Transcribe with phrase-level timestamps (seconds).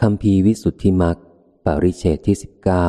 [0.00, 1.16] คำพีวิสุทธิมัก
[1.64, 2.88] ปริเชตที่สิบเก้า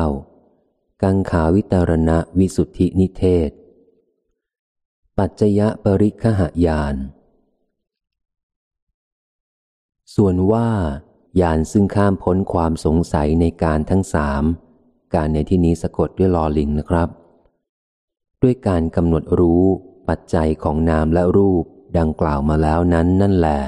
[1.02, 3.50] กังขาวิตารณะวิสุทธินิเทศ
[5.18, 6.96] ปัจจยะปริคหายาน
[10.14, 10.68] ส่วนว่า
[11.40, 14.44] ยานซึ่งข้ามพ้นความสงสัยในการทั้งสาม
[15.14, 17.08] การในที่นี้สะกดด้วยลอลิงนะครับ
[18.42, 19.64] ด้วยการกำหนดรู้
[20.08, 21.64] ปัจจัยของนามและรูป
[21.98, 23.60] ดังกล่าวมาแล้วนั้นนั่นแหละ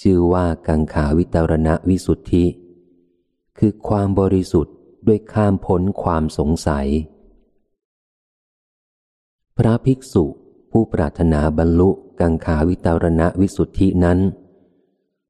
[0.00, 2.44] ชื่อว่ากังขาวิตรณะวิสุทธิ
[3.58, 4.74] คือความบริสุทธิ์
[5.06, 6.88] ด้วยข้ามพ้นความสงสัย
[9.56, 10.24] พระภิกษุ
[10.70, 14.18] ผู้ปรารถนาบรรลุกังขาวิตรณะวิสุทธินั้น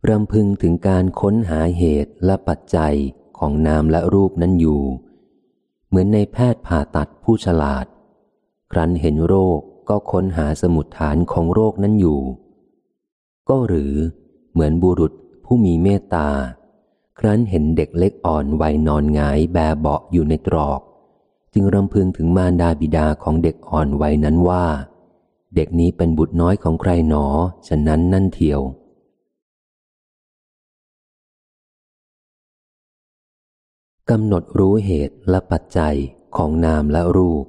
[0.08, 2.94] รำพึงถึงการค้นหาเหตุและปัจจัย
[3.38, 4.82] ของนามและรูปนั้นอยู่
[5.88, 7.86] เหมือนในแพทย์ผ่าตัดผู้ฉลาด
[8.72, 12.20] ครั้นเห็นโรคก็ค้นหาสมุดฐานของโรคนั้นอยู่
[13.48, 13.94] ก็หรือ
[14.52, 15.12] เหมือนบุรุษ
[15.44, 16.28] ผู้มีเมตตา
[17.18, 20.80] ครั้นเห็นเด็กเล็กอ่อนวัยนอนงายแบเบาอยู่ในตรอก
[21.54, 24.64] จึงรำพึงถึงมารดาบิดาของเด็กอ่อนวัยนั้นว่า
[25.54, 27.26] เด็กนี้เป็นบุตรน้อยของใครหนอ
[27.68, 28.60] ฉะนั้นนั่นเทียว
[34.10, 35.96] กำหนดรู้เหตุและปัจจัย
[36.36, 37.46] ของนามและรูป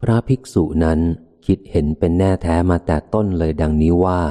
[0.00, 1.00] พระภิกษุนั้น
[1.46, 4.22] คิดเห็นเป็นแน่แท้มาแต่ต้นเลยดังนี้ว่า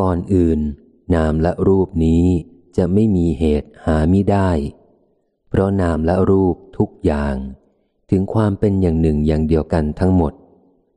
[0.00, 0.60] ก่อนอื่น
[1.14, 2.24] นามและรูปนี้
[2.76, 4.50] จะไม่มีเหตุหาไม่ได้
[5.48, 7.34] เพราะนามและรูปทุกอย่าง
[8.10, 10.32] ถึงความเป็นอย่างหนึ่งอย่างเดียวกันทั้งหมด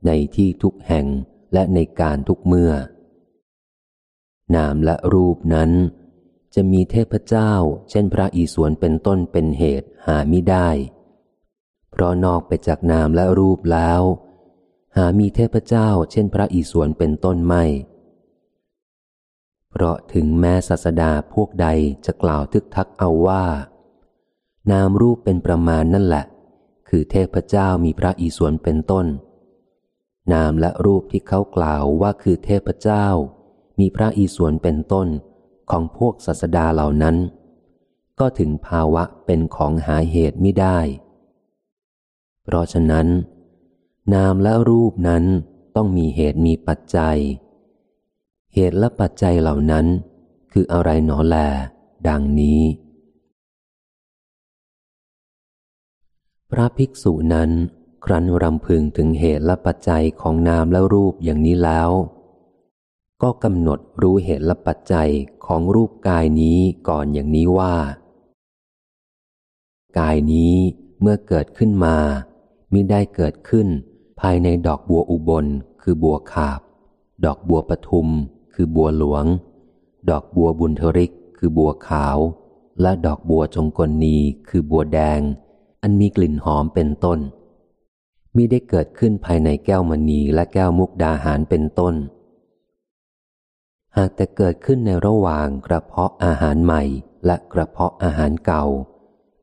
[0.06, 1.06] ในที่ทุกแห่ง
[1.52, 2.72] และในการทุกเมื่อ
[4.56, 5.70] นามและรูปนั้น
[6.54, 7.52] จะมีเทพเจ้า
[7.90, 10.68] เช่นพระอีสวนเป็นต้นเป็นเหตุหาไม่ได้
[11.90, 14.02] เพราะนอกไปจากนามและรูปแล้ว
[14.96, 17.64] หามีเทพเจ้าเช่นพระอีสวนเป็นต้นไม่
[19.70, 21.68] เพราะถึงแม้ศาสดาพวกใด
[22.06, 23.44] จะกล่าวทึกทักเอาว่า
[24.70, 26.24] นามรูปเป็นประมาณนั่นแหละ
[26.88, 29.06] คือเทพเจ้ามีพระอีสวนเป็นต้น
[30.32, 33.06] นามและรูปที่เขากล่าวว่าคือเทพเจ้า
[33.78, 35.08] มีพระอีสวนเป็นต้น
[35.70, 37.16] ของพวกศาสดาเหล่านั้น
[38.20, 40.78] ก็ถึงภาวะเป็นของหาเหตุไม่ได้
[42.44, 43.06] เพราะฉะนั้น
[44.14, 45.24] นามและรูปนั้น
[45.76, 47.18] ต้องมีเหตุมีปัจจัย
[48.54, 49.86] เหตุและปัจจัยเหล่านั้น
[50.52, 51.36] คืออะไรหนอแล
[52.08, 52.62] ดังนี้
[56.50, 57.50] พระภิกษุนั้น
[58.04, 61.90] ครั้นรำพึงถึงเหตุและปัจจัยของนามและรูปอย่างนี้แล้ว
[63.22, 65.10] ก็กำหนดรู้เหตุและปัจจัย
[65.46, 66.58] ของรูปกายนี้
[66.88, 67.74] ก่อนอย่างนี้ว่า
[69.98, 70.54] กายนี้
[71.00, 71.96] เมื่อเกิดขึ้นมา
[72.72, 73.68] มิได้เกิดขึ้น
[74.20, 75.46] ภายในดอกบัวอุบล
[75.82, 76.60] คือบัวขาบ
[77.24, 78.08] ดอกบัวปทุม
[78.54, 79.24] คือบัวหลวง
[80.10, 82.18] ดอกบัวบุญทริก คือบัวขาว
[82.80, 84.16] และดอกบัวจงกลนี
[84.48, 85.20] คือบัวแดง
[85.82, 87.18] อันมีกลิ่นหอมเป็นต้น
[88.34, 91.94] มิได้เกิดขึ้นภายในแก้วมณีและแก้วมุกดาหารเป็นต้น
[93.96, 96.82] หากแต่เกิดขึ้นในระหว่างกระเพาะอาหารใหม่
[97.26, 98.64] และกระเพาะอาหารเก่า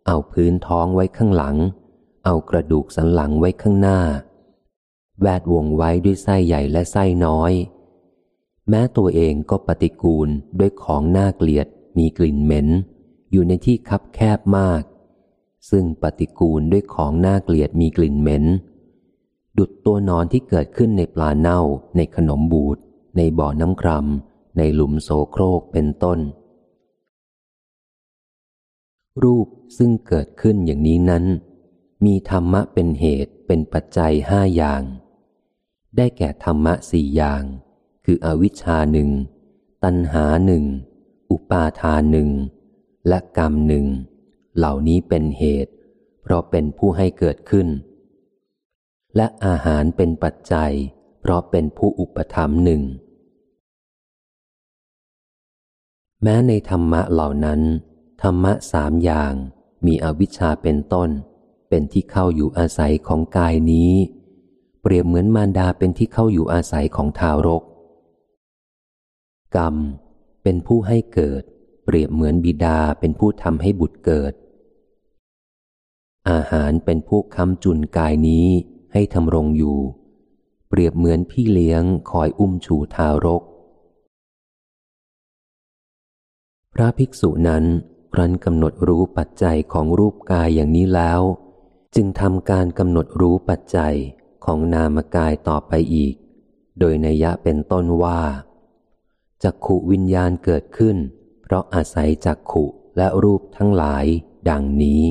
[0.08, 1.56] เอาพื้นท้องไว้ข้างหลัง
[2.26, 4.00] เอากระดูกสันหลังไว้ข้างหน้า
[5.22, 7.54] แวดวงไว้ด้วยไส้ใหญ่และไส้น้อย
[8.70, 11.68] แม้ตัวเองก็ปฏิกูลด้วยของน่าเกลียด
[11.98, 12.68] มีกลิ่นเหม็น
[13.32, 14.84] อยู่ในที่คับแคบมาก
[15.70, 18.46] ซึ่งปฏิกูลด้วยของน่าเกลียดมีกลิ่นเหม็น
[19.58, 21.60] ดุดตัวนอนที่เกิดขึ้นในปลาเน่า
[21.96, 22.78] ในขนมบูด
[23.18, 26.20] ในบ่อน้ำครำในหลุมโสโครกเป็นต้น
[29.24, 31.26] รูปซึ่งเกิดขึ้นอย่างนี้นั้น
[32.06, 34.84] มีธรรมะเป็นเหตุเป็นปัจจัยห้าอย่าง
[35.98, 37.44] ได้แก่ธรรมะสี่อย่าง
[38.06, 39.10] คืออวิชชาหนึ่ง
[39.84, 40.64] ตัณหาหนึ่ง
[41.32, 42.30] อุปาทานหนึ่ง
[43.08, 43.86] และกรรมหนึ่ง
[44.58, 45.74] เหล่านี้เป็นเหตุ
[46.22, 47.68] เพราะเป็นผู้ให้เกิดขึ้น
[49.16, 50.72] และอาหารเป็นปัจจัย
[51.22, 52.82] เพราะเป็นผู้อุปธรรมหนึ่ง
[56.24, 57.62] แม้ในธรรมะเหล่านั้น
[58.22, 59.34] ธรรมะสามอย่าง
[59.86, 61.10] มีอวิชชาเป็นต้น
[61.70, 63.94] เป็นที่เข้าอยู่อาศัยของกายนี้
[64.88, 67.64] เปรียบเหมือนมารดาเป็นที่เข้าอยู่อาศัยของทารก
[69.56, 69.76] กรรม
[70.44, 71.44] เป็นผู้ให้เกิด
[71.86, 74.34] เปรียบเหมือนบิดาเป็นผู้ทำให้บุตรเกิด
[76.30, 78.48] อาหารเป็นผู้ค้ำจุนกายนี้
[78.94, 79.78] ให้ทำรงอยู่
[80.70, 83.44] เปรียบเหมือนพี่เลี้ยงคอยอุ้มชูทารก
[86.74, 87.66] พระภิกษุนั้น
[88.18, 91.22] รั้นกำหนดรู้ปัจจัยของรูปกายอย่างนี้แล้ว
[91.96, 93.96] จึงทำการกำหนดรู้ปัจจัย
[94.46, 96.16] ของนามกายต่อไปอีก
[96.80, 98.22] โดยนัยะเป็นต้นว่า
[99.44, 100.98] จักขุวิญญาณเกิดขึ้น
[101.42, 102.66] เพราะอาศัยจักขุ
[102.98, 104.06] และรูปทั้งหลาย
[104.50, 105.04] ดังนี้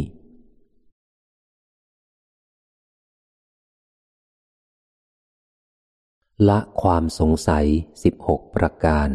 [6.48, 7.66] ละความสงสัย
[8.02, 9.08] สิบหกประการ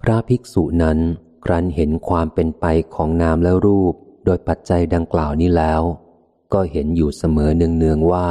[0.00, 0.98] พระภิกษุนั้น
[1.44, 2.64] ครั้นเห็นความเป็นไป
[2.94, 3.94] ของนามและรูป
[4.24, 5.82] โดยปัจจัยดังกล่าวนี้แล้ว
[6.52, 8.28] ก็เห็นอยู่เสมอเนืองๆว่า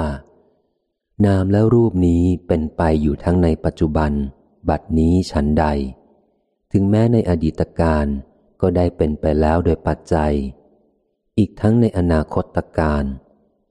[1.25, 4.11] นามและรูปนี้เป็นไปอยู่ทั้งในปัจจุบัน
[4.69, 5.65] บัดนี้ฉันใด
[6.71, 8.05] ถึงแม้ในอดีตการ
[8.61, 10.33] ก็ได้เป็นไปแล้วโดยปัจจัย
[11.37, 13.03] อีกทั้งในอนาคตการ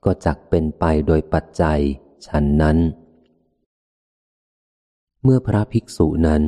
[0.04, 1.80] ก็จักเป็นไปโดยปัจจัย
[2.26, 2.78] ฉันนั้น
[5.22, 6.42] เมื่อพระภิกษุนั้น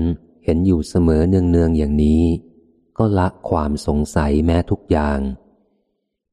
[0.44, 2.24] เห็นอยู่เสมอเนืองๆอย่างนี้
[2.98, 5.18] ก็ละความสงสัยแม้ทุกอย่าง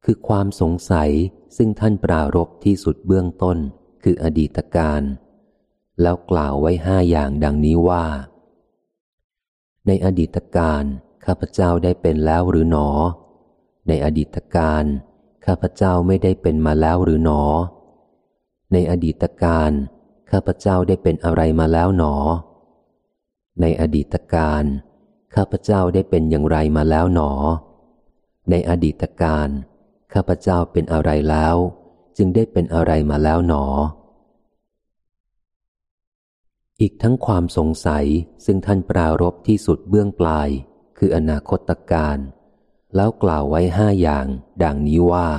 [0.09, 1.12] คือความสงสัย
[1.57, 3.57] ซึ่งท่านปรารบที่สุดเบื้องต้น
[4.04, 5.01] คืออดีตการ
[6.01, 8.06] แล้วกล่าวไว้ห้าอย่างดังนี้ว่า
[9.88, 10.83] ในอดีตการ
[11.25, 12.89] ข้าพเจ้าได้เป็นแล้วหรือหนอ
[13.88, 14.83] ในอดีตการ
[15.45, 17.44] ข้าพเจ้าไม่ได้เป็นมาแล้วหรือหนอ
[18.74, 19.71] ในอดีตการ
[20.31, 22.15] ข้าพเจ้าได้เป็นอะไรมาแล้วหนอ
[23.62, 24.63] ในอดีตการ
[25.36, 27.31] ข้าพเจ้าได้เป็นอย่างไรมาแล้วหนอ
[28.50, 29.50] ในอดีตการ
[30.13, 31.56] ข้าพเจ้าเป็นอะไรแล้ว
[32.18, 33.65] จึงได้เป็นอะไรมาแล้วหนอ
[36.81, 38.06] อีกทั้งความสงสัย
[38.45, 40.50] ซึ่งท่านปรารบที่สุดเบื้องปลาย
[40.98, 42.18] คืออนาคตการ
[42.95, 44.27] แล้วกล่าวไว้ห้าอย่าง
[44.63, 45.30] ดังนี้ว่า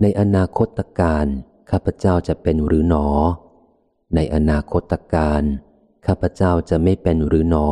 [0.00, 1.26] ในอนาคตการ
[1.70, 3.08] ข้าพเจ้าจะเป็นหรือหนอ
[4.14, 5.42] ในอนาคตการ
[6.06, 7.68] ข้าพเจ้าจะไม่เป็นหรือหนอ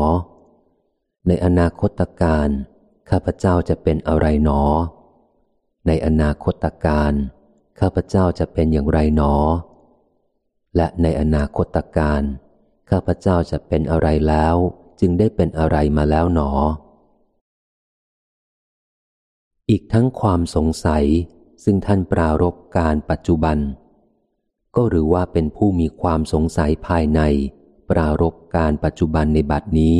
[1.28, 2.48] ในอนาคตการ
[3.10, 4.62] ข้าพเจ้าจะเป็นอะไรหนอ
[5.86, 7.12] ในอนาคตการ
[7.80, 9.34] ข้าพเจ้าจะเป็นอย่างไรหนอ
[10.76, 12.22] และในอนาคตการ
[12.90, 14.56] ข้าพเจ้าจะเป็นอะไรแล้ว
[15.00, 16.50] จึงได้เป็นอะไรมาแล้วหนอ
[19.70, 21.04] อีกทั้งความสงสัย
[21.64, 23.58] ซึ่งท่านปรารบการปัจจุบัน
[24.76, 27.20] ก็หรือว่าเป็นผู้มีความสงสัยภายใน
[27.90, 29.98] ปรารบการปัจจุบันในบัดนี้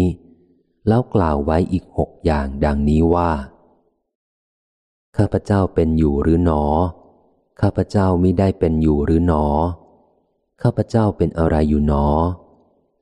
[0.89, 3.31] แล้วกล่าวไว้อีกหกอย่างดังนี้ว่า
[5.19, 6.63] ข้าพเจ้าเป็นอยู่หรือหนอ
[7.61, 9.45] ข้าพเจ้ามิได้เป็นอยู่หรือหนอ
[10.63, 12.07] ข้าพเจ้าเป็นอะไรอยู่หนอ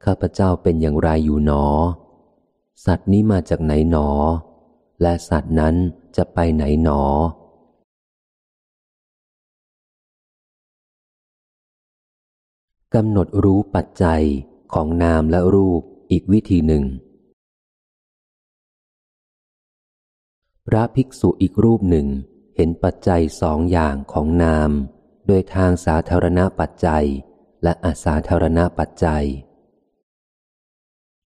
[0.05, 1.65] ข้าพเจ้าเป็นอย่างไรอยู่หนอ
[2.85, 4.09] สัตว์นี้มาจากไหนหนอ
[5.03, 5.75] และสัตว์นั้น
[6.17, 7.03] จะไปไหนหนอ
[12.95, 14.23] กำหนดรู้ปัจจัย
[14.73, 16.85] ของนามและรูปอีกวิธีหนึ่ง
[20.73, 22.09] พระภิกษุอีกรูปหนึ่ง
[22.57, 24.71] เห็นปัจจัยสองอย่างของนาม
[25.27, 27.07] โดยทางสาธารณปัจจัย
[27.63, 29.25] และอาสาธารณปัจจัย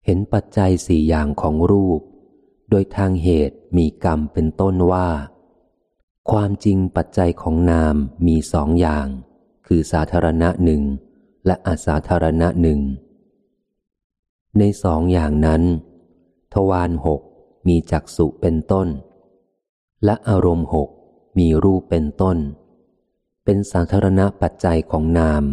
[0.05, 2.01] เห็นปัจจัยสี่อย่างของรูป
[2.71, 5.09] โดยทางเหตุมีกรรมเป็นต้นว่า
[6.31, 7.97] ความจริงปัจจัยของนาม
[8.27, 9.07] มีสองอย่าง
[9.67, 10.83] คือสาธารณะหนึ่ง
[11.47, 12.81] และอาสาธารณะหนึ่ง
[14.59, 15.63] ในสองอย่างนั้น
[16.55, 17.21] ทวารหก
[17.69, 18.89] มีจักสุเป็นต้น
[20.05, 20.89] และอารมณ์หก
[21.39, 22.39] มีรูปเป็นต้น
[23.45, 25.45] เป็นสาธารณปัจจัยของนาม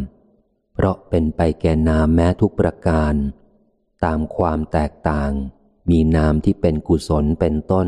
[0.74, 3.14] เพราะเป็นไปแก่นามแม้ทุกประการ
[4.06, 5.32] ตามความแตกต่าง
[5.90, 7.88] มีนามที่เป็นกุศลเป็นต้น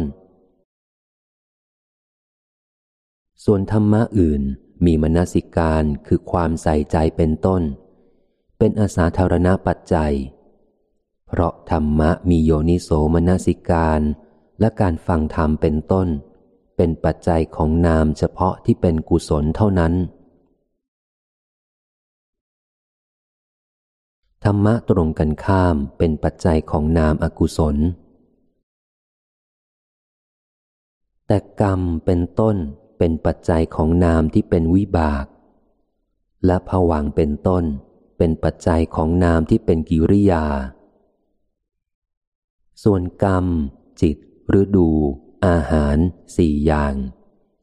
[3.44, 4.42] ส่วนธรรมะอื่น
[4.86, 7.62] มีมนสิการคือความใส่ใจเป็นต้น
[8.58, 10.14] เป็นอาสาธารณปัจจัย
[11.28, 14.02] เพราะธรรมะมีโยนิโสมนสิการ
[14.60, 16.08] และการฟังธรรมเป็นต้น
[16.82, 19.94] เป็นปัจจัยของนามเฉพาะที่เป็นกุศลเท่านั้น
[24.44, 27.78] ธรรมะตรงกันข้ามเป็นปัจจัยของนามอกุศล
[31.28, 32.58] แต่กรรมเป็นต้น
[32.98, 35.26] เป็นปัจจัยของนามที่เป็นวิบาก
[36.46, 37.64] และผวังเป็นต้น
[38.18, 40.46] เป็นปัจจัยของนามที่เป็นกิริยา
[42.84, 43.46] ส่วนกรรม
[44.02, 44.18] จิต
[44.62, 44.92] ฤดู
[45.46, 45.98] อาหาร
[46.38, 46.96] สี่อย่าง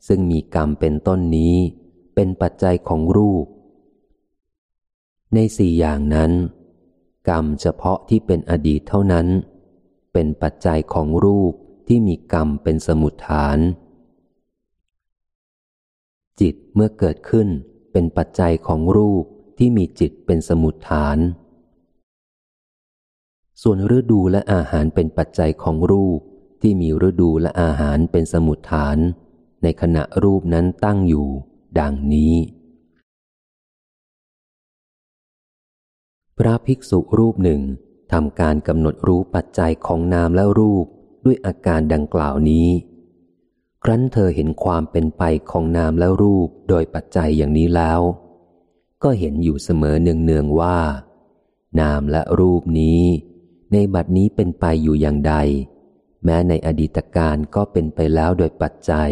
[0.06, 1.56] ซึ่งมีกรรมเป็นต้นนี้
[2.14, 3.46] เป็นปัจจัยของรูป
[5.34, 6.32] ในสี่อย่างนั้น
[7.28, 9.26] กรรมเฉพาะที่เป็นอดีตเท่านั้น
[10.12, 11.52] เป็นปัจจัยของรูป
[11.88, 13.58] ที่มีกรรมเป็นสมุดฐาน
[16.40, 17.48] จิตเมื่อเกิดขึ้น
[17.92, 19.24] เป็นปัจจัยของรูป
[19.58, 21.18] ที่มีจิตเป็นสมุดฐาน
[23.62, 26.20] ส่วนฤดูและอาหารเป็นปัจจัยของรูป
[26.60, 28.98] ที่มีฤดูและอาหารเป็นสมุดฐาน
[29.62, 31.28] ในขณะรูปนั้นตั้งอยู่
[31.78, 32.34] ดังนี้
[36.38, 37.60] พระภิกษุรูปหนึ่ง
[38.12, 40.86] ทำการกำหนดรู้ปัจจัยของนามและรูป
[41.24, 42.68] ด้วยอาการดังกล่าวนี้
[43.82, 48.00] ครั้นเธอเห็นความเป็นไปของนามและรูปโดยปัจจัยอย่างนี้แล้ว
[49.02, 50.78] ก็เห็นอยู่เสมอเนืองๆว่า
[51.80, 53.02] นามและรูปนี้
[53.72, 55.34] ในบัดนี้เป็นไปอยู่อย่างใด
[56.26, 59.10] แม้ในอดีตการก็เป็นไปแล้วโดยปัจจัย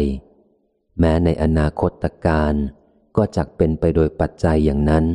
[0.99, 2.53] แม้ในอนาคตการ
[3.17, 5.05] ก็จักเป็นไปโดยปัจจัยอย่างนั้น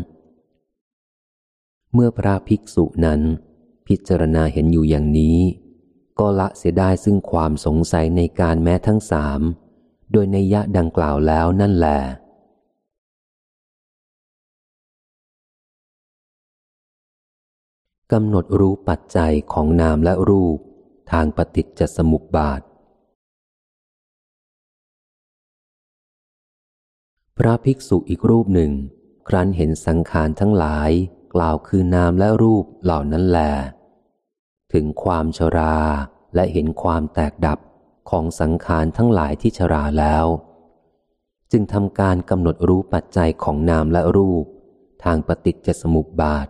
[1.94, 3.20] เมื่อพระภิกษุนั้น
[3.86, 5.38] พิจารณาเห็นอยู่อย่างนี้
[6.18, 9.40] ก็ละเสียได้ซึ่งความสงสัยในการแม้ทั้งสาม
[10.12, 11.98] โดยในยะดังกล่าวแล้วนั่นแหละ
[18.12, 20.58] กำหนดรู้ปัจจัยของนามและรูป
[21.12, 22.60] ทางปฏิจจสมุปบาท
[27.36, 28.72] พระภิกษุอีกรูปหนึ่ง
[29.28, 30.90] ครั้นเห็นสังขารทั้งหลาย
[31.34, 33.38] กล่าวคือนามและรูปเหล่านั้นแล
[34.72, 35.76] ถึงความชรา
[36.34, 37.58] และเห็นความแตกดับ
[38.10, 40.26] ของสังขารทั้งหลายที่ชราแล้ว
[41.52, 44.44] จึงทำการกำหนดรู้ปัจจัยของนามและรูป
[45.04, 46.46] ทางปฏิจจสมุปบาท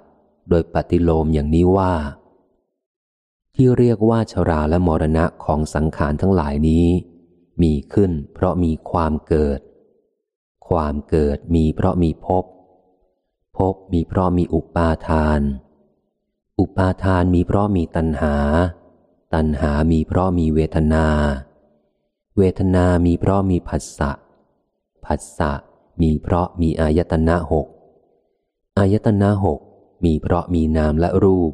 [0.48, 1.94] โดยปฏิโลมอย่างนี้ว่า
[3.54, 6.86] ที่เรียกว่าชราและมรณะของสังขารทั้งหลายนี้
[7.62, 9.60] มีขึ้นเพราะมีความเกิด
[10.68, 12.44] ความเกิดมีเพราะมีภพ
[13.56, 15.40] ภพมีเพราะมีอุปาทาน
[16.58, 18.36] อุปาทานมีเพราะมีตัณหา
[19.34, 21.06] ตัณหามีเพราะมีเวทนา
[22.38, 24.10] เวทนามีเพราะมีผัสสะ
[25.04, 25.52] ผัสสะ
[26.02, 27.66] มีเพราะมีอายตนะหก
[28.78, 29.60] อายตนะหก
[30.04, 31.52] มีเพราะมีนามและรูป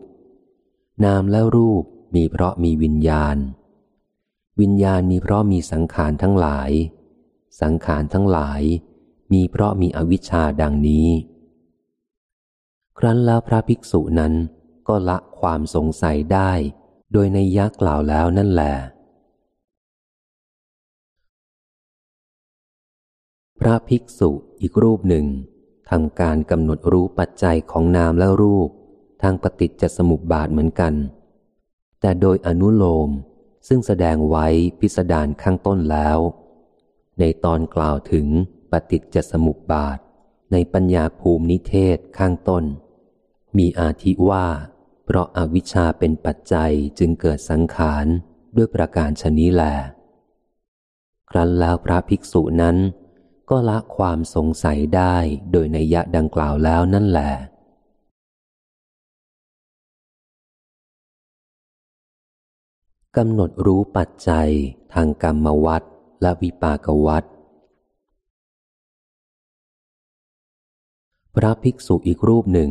[1.05, 1.85] นามและรูป
[2.15, 3.37] มีเพราะมีวิญญาณ
[4.61, 6.71] วิญญาณมีเพราะมีสังขารทั้งหลาย
[7.61, 8.63] สังขารทั้งหลาย
[9.33, 11.09] มีเพราะมีอวิชชาดังนี้
[12.99, 14.33] ครั้นแล้วพระภิกษุนั้น
[14.89, 16.53] ก็ละความสงสัยได้
[17.13, 18.75] โดยในยักกล่าวแล้วนั่นแหละ
[23.61, 25.27] พระภิกษุอีกรูปหนึ่ง
[25.91, 28.71] ทำการกำหนดรู้ปัจจัยของนามและรูป
[29.23, 30.95] ทางปฏิจจสมุปบาทเหมือนกัน
[32.01, 33.11] แต่โดยอนุโลม
[33.69, 34.47] ซึ่งแสดงไว้
[34.81, 36.19] พิสดารข้างต้นแล้ว
[37.19, 38.27] ในตอนกล่าวถึง
[38.71, 39.99] ปฏิจจสมุปบาท
[40.53, 42.65] ในปัญญาภูมินิเทศข้างต้น
[43.59, 44.47] มีอาทิว่า
[45.05, 48.07] เพราะอาวิชชาเป็นปัจจัยจึงเกิดสังขาร
[48.57, 49.63] ด้วยประการชนี้แล
[51.31, 52.77] ครั้นแล้วพระภิกษุนั้น
[53.51, 55.17] ก็ละความสงสัยได้
[55.53, 57.33] โดยในยะดังกล่าวแล้วนั่นแหละ
[63.21, 64.51] กำหนดรู้ปัจจัย
[64.95, 65.83] ทางกรรมวัฏ
[66.23, 67.25] และวิปากวัฏ
[71.35, 72.71] พระภิกษุอีกรูปหนึ่ง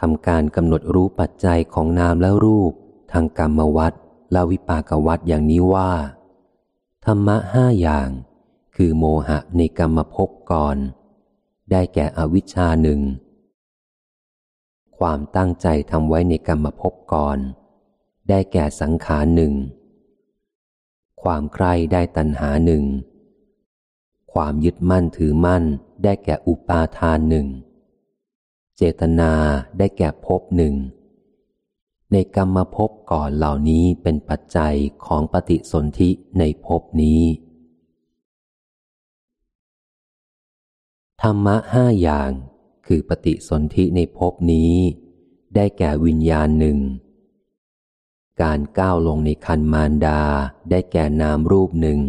[0.00, 2.72] ทำการกำหนดรู้ปัจจัยของนามและรูป
[3.12, 3.92] ทางกรรมวัฏ
[4.32, 5.92] และวิปากวัฏอย่างนี้ว่า
[7.04, 8.08] ธรรมะห้าอย่าง
[8.76, 10.76] คือโมหะในกรรมภพก่อน
[11.70, 13.00] ได้แก่อวิชชาหนึ่ง
[14.98, 17.40] ความตั้งใจทำไว้ในกรรมภพก่อน
[18.30, 19.54] ได้แก่สังขารหนึ่ง
[21.22, 22.84] ความใคร่ได้ตัณหาหนึ่ง
[24.32, 25.64] ความยึดมั่นถือมั่น
[26.04, 27.46] ได้แก่อุปาทานหนึ่ง
[28.76, 29.32] เจตนา
[29.78, 30.74] ได้แก่ภพหนึ่ง
[32.12, 34.74] ในกรรมภพก่อนเหล่านี้เป็นปัจจัย
[35.06, 37.22] ของปฏิสนธิในภพนี้
[41.22, 42.30] ธรรมะห้าอย่าง
[42.86, 44.74] คือปฏิสนธิในภพนี้
[45.54, 46.78] ได้แก่วิญญาณหนึ่ง
[48.42, 50.20] การก้าวลงในคันมารดา
[50.70, 52.00] ได้แก่นามรูปหนึ่ง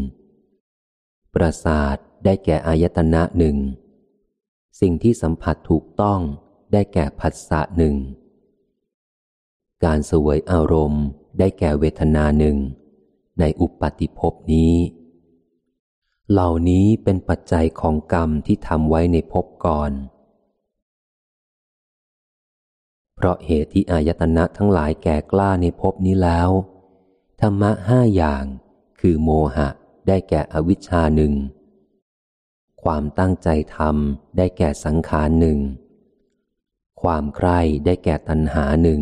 [1.33, 3.57] ประสาทได้แก่อายตนะหนึ่ง
[4.79, 6.19] สิ่งที่สัมผัสถูกต้อง
[6.71, 7.95] ได้แก่ผัสสะหนึ่ง
[9.85, 11.05] การสวยอารมณ์
[11.39, 12.57] ได้แก่เวทนาหนึ่ง
[13.39, 14.75] ในอุปปติภพนี้
[16.31, 19.91] เหล่านี้เป็นปัจจัยของกรรมที่ทำไว้ในภพก่อน
[23.21, 26.49] เพราะเหตุที่อายตนะทั้งหลายแก่กล้าในภพนี้แล้ว
[27.41, 28.43] ธรรมะห้าอย่าง
[28.99, 29.69] คือโมหะ
[30.07, 31.33] ได้แก่อวิชชาหนึ่ง
[32.83, 35.59] ความตั้งใจทำได้แก่สังขารหนึ่ง
[37.01, 39.01] ความใคร่ได้แก่ตัณหาหนึ่ง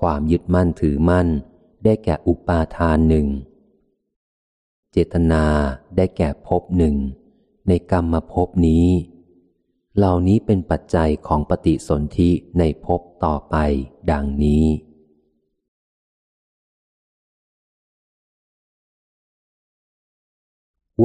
[0.00, 1.28] ความยึดมั่นถือมั่น
[1.84, 3.26] ได้แก่อุปาทานหนึ่ง
[4.92, 5.44] เจตนา
[5.96, 6.94] ได้แก่ภพหนึ่ง
[7.68, 8.86] ในกรรมภพนี้
[9.98, 13.56] เหล่านี้เป็นปัจจัยของปฏิสนธิในภพต่อไป
[14.10, 14.66] ดังนี้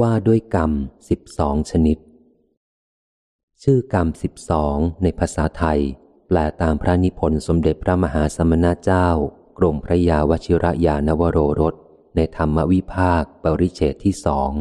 [0.00, 0.72] ว่าด้วยกรรม
[1.08, 1.98] สิบสองชนิด
[3.62, 5.80] ชื่อกรรมสิบสองในภาษาไทย
[6.28, 9.08] แปลตามพระนิพนธ์สมเด็จพระมหาสมณเจ้า
[9.58, 11.74] กรมพระยาวชิระยานวโรรส
[12.16, 14.52] ในธรรมวิภาค ปริเฉตที่สอง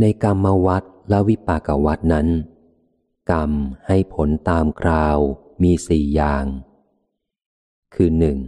[0.00, 2.28] ในกรรมวัดและวิปากวัดนั้น
[3.32, 3.50] กรรม
[3.86, 5.18] ให้ผลตามคราว
[5.62, 6.44] มีสี่อย่าง
[7.94, 8.38] คือหนึ่ง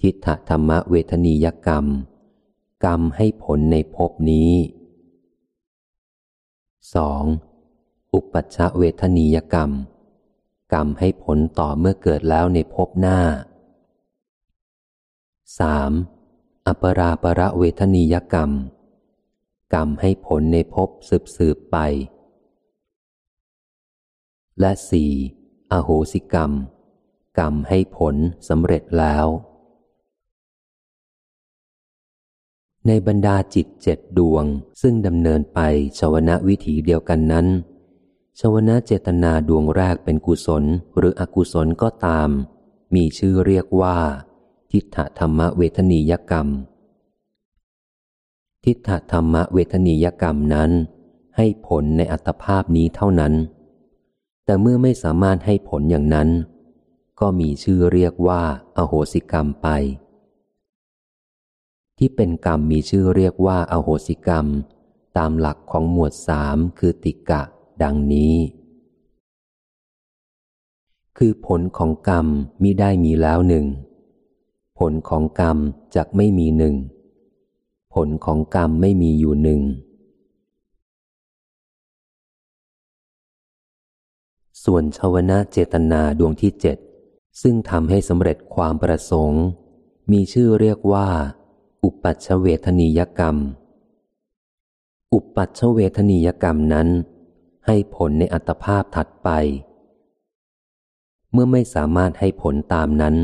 [0.00, 1.86] ทิฏฐธรรมเวทนียกรรม
[2.84, 4.52] กรรมให้ผลในภพนี้
[6.94, 7.22] สอง
[8.14, 9.70] อุปัชชเวทนียกรรม
[10.72, 13.20] กรรมให้ผลต่อเมื่อเกิดแล้วในภพหน้า
[15.58, 15.92] สาม
[16.66, 18.50] อปราประเวทนียกรรม
[19.74, 21.76] กรรมให้ผลในภพสืบสืบไป
[24.60, 25.12] และสี่
[25.72, 26.52] อโหสิกรรม
[27.38, 28.14] กรรมให้ผล
[28.48, 29.26] สำเร็จแล้ว
[32.86, 34.44] ในบรรดาจิตเจ็ดดวง
[34.82, 35.60] ซึ่งดำเนินไป
[35.98, 37.46] ชวนะวิถีเดียวกันนั้น
[38.40, 40.64] ชวนะเจตนาดวงแรกเป็นกุศล
[40.96, 42.28] หรืออกุศลก็ตาม
[42.94, 43.98] มีชื่อเรียกว่า
[44.70, 46.48] ทิฏฐธรรมเวทนียกรรม
[48.68, 50.70] ทิฏฐธรรมเวทนียกรรมนั้น
[51.36, 53.34] ให้ผลในอัตภาพนี้เท่านั้น
[54.44, 56.28] แต่เมื่อไม่สามารถให้ผลอย่างนั้น
[57.20, 58.42] ก็มีชื่อเรียกว่า
[58.76, 59.68] อโหสิกรรมไป
[61.98, 64.46] ที่เป็นกรรมมีชื่อเรียกว่าอโหสิกรรม
[65.16, 67.42] ตามหลักของหมวดสามคือติกะ
[67.82, 68.34] ดังนี้
[71.18, 72.26] คือผลของกรรม
[72.62, 73.66] มิได้มีแล้วหนึ่ง
[74.78, 75.56] ผลของกรรม
[75.94, 76.76] จะไม่มีหนึ่ง
[77.94, 79.60] ผลของกรรมไม่มีอยู่หนึ่ง
[84.64, 86.78] ส่วนชาวนะเจตนาดวงที่เจ็ด
[87.42, 89.44] ซึ่งทำให้สำเร็จความประสงค์
[90.12, 91.08] มีชื่อเรียกว่า
[91.84, 93.36] อุปัชเวทนียกรรม
[95.12, 96.88] อุปัชเวทนียกรรมนั้น
[97.66, 99.28] ให้ผลในอัตภาพถัดไป
[101.32, 103.16] เมื่อไม่สามารถให้ผลตามนั้น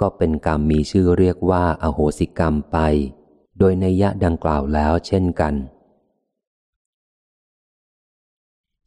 [0.00, 2.78] ก็เป็นกรรมมีชื่อเรียกว่าอโหสิกรรมไป
[3.58, 5.54] โดยในยะดังกล่าวแล้วเช่นกัน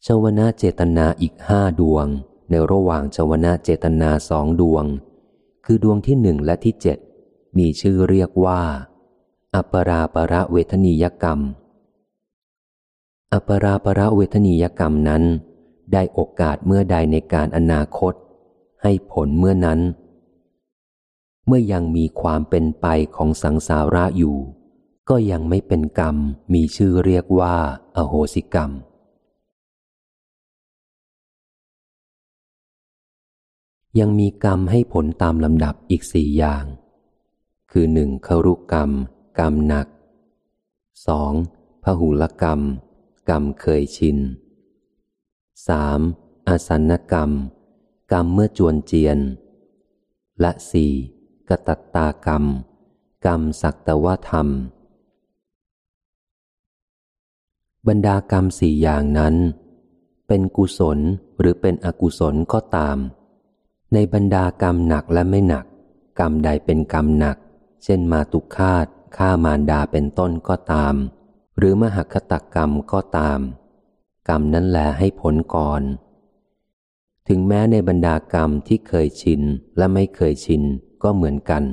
[0.05, 2.07] ชวนาเจตนาอีกห้าดวง
[2.49, 4.85] ในระหว่างชวนาเจตนาสองดวง
[5.65, 6.97] คือดวงที่หนึ่งและที่เจ็ด
[7.57, 8.61] มีชื่อเรียกว่า
[9.55, 11.39] อัปราประเวทนียกรรม
[13.33, 15.23] อัปราประเวทนียกรรมนั้น
[15.93, 18.13] ได้โอกาสเมื่อใดในการอนาคต
[18.81, 19.79] ให้ผลเมื่อนั้น
[21.47, 24.37] เมื่อยังมีความเป็นไปของสังสาระอยู่
[25.09, 26.15] ก็ยังไม่เป็นกรรม
[26.53, 27.55] มีชื่อเรียกว่า
[27.95, 28.71] อโหสิกรรม
[33.99, 36.65] ยังมีกรรมให้ผลตามลำดับอีกสี่อย่าง
[37.71, 38.91] คือหนึ่งครุกรรม
[39.39, 39.87] กรรมหนัก
[41.07, 41.33] สอง
[41.83, 42.59] พหุลกรรม
[43.29, 44.17] กรรมเคยชิน
[45.67, 45.99] สาม
[46.47, 47.31] อาสันกรรม
[48.11, 49.19] กรรมเมื่อจวนเจียน
[50.39, 50.93] และสี่
[51.49, 52.43] กตัตตากรรม
[53.25, 54.47] กรรมสักตวธรรม
[57.87, 59.35] บรรดากรรมสี่อย่างนั้น
[60.27, 60.99] เป็นกุศล
[61.39, 62.97] หรือเป็นอกุศลก็ตาม
[63.93, 65.65] ในบรรดากรรมหนักและไม่หนัก
[66.19, 67.37] กรรมใดเป็นกรรมหนัก
[67.83, 68.85] เช่นมาตุคาต
[69.17, 70.95] ฆ่ามารดาเป็นต้นก็ตาม
[71.57, 73.39] หรือมหคตกรรมก็ตาม
[74.29, 75.81] กรรมนั้นแลให้ผลก่อน
[77.27, 79.41] ถึงแม้ในบรรดากรรมที่เคยชิน
[79.77, 80.63] และไม่เคยชิน
[81.03, 81.63] ก็เหมือนกัน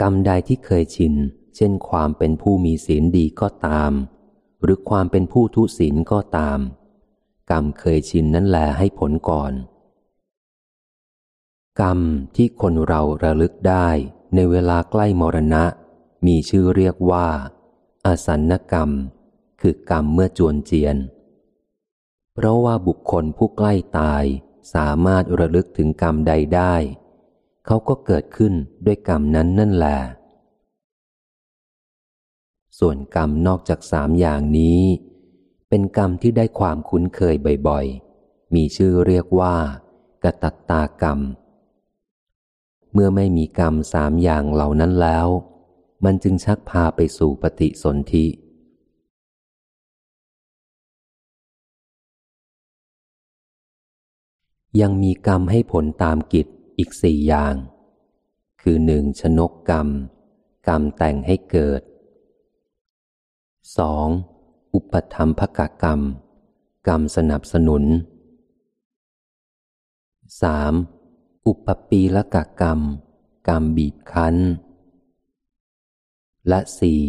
[0.00, 1.14] กรรมใดที่เคยชิน
[1.56, 3.92] เช่นความเป็นผู้มีศีลดีก็ตาม
[4.62, 6.58] หรือความเป็นผู้ทุศีลก็ตาม
[7.50, 9.52] กรรมเคยชินนั่นแหละให้ผลก่อน
[11.80, 11.98] กรรม
[12.36, 13.88] ที่คนเราระลึกได้
[14.34, 15.64] ในเวลาใกล้มรณะ
[16.26, 17.26] มีชื่อเรียกว่า
[18.06, 18.90] อาสันกรรม
[19.60, 20.96] คือกรรมเมื่อจวนเจียน
[22.34, 24.24] เพราะว่าบุคคลผู้ใกล้ตาย
[24.74, 26.74] สามารถระลึกถึงกรรมใดได้
[27.66, 28.54] เขาก็เกิดขึ้น
[28.86, 29.98] ด้วยกรรมนั้นนั่นแหละ
[32.78, 34.82] ส่วนกรรมนอกจากสามอย่างนี้
[35.68, 37.34] เป็นกรรมที่ได้ความคุ้นเคย
[37.68, 39.56] บ่อยๆ มีชื่อเรียกว่า
[40.24, 41.20] กตัตตากรรม
[42.92, 45.28] เมื่อไม่มีกรรมสามอย่างเหล่านั้นแล้ว
[46.04, 48.26] มันจึงชักพาไปสู่ปฏิสนธิ
[54.80, 56.46] ยังมีกรรมให้ผลตามกิจ
[56.78, 57.54] อีกสี่อย่าง
[58.62, 59.88] คือหนึ่งชนกกรรม
[60.68, 61.80] กรรมแต่งให้เกิด
[63.78, 64.06] สอง
[64.74, 66.00] อุปธรรมภกกรรม
[66.88, 67.84] กรรมสนับสนุน
[70.42, 70.72] สาม
[71.46, 72.80] อุปปีละกกรรม
[73.48, 74.36] กรรมบีบคั้น
[76.48, 77.00] และสี่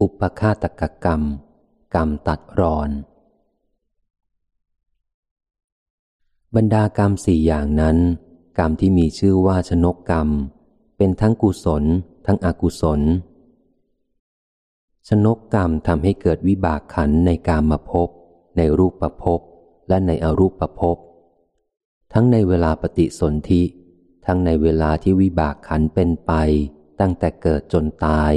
[0.00, 1.22] อุปฆาตกกรรม
[1.94, 2.90] กรรมตัดรอน
[6.56, 7.96] บรรดากรรมสี่อย่างนั้น
[8.58, 10.28] กรรมที่มีชื่อว่าชนกกรรม
[10.96, 11.84] เป็นทั้งกุศล
[12.26, 13.00] ทั้งอกุศล
[15.08, 18.08] ชนกกรรมทำให้เกิดวิบากขันในกามมาพบ
[18.56, 19.40] ในรูปประพบ
[19.88, 20.96] และในอรูปประพบ
[22.12, 23.62] ทั้งในเวลาปฏิสนธิ
[24.26, 26.32] ทั้งในเวลาที่วิบากขันเป็นไป
[27.00, 28.34] ตั้งแต่เกิดจนตาย